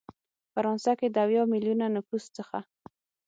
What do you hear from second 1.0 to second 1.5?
د اویا